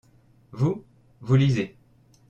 vous, 0.51 0.83
vous 1.19 1.35
lisez. 1.37 1.77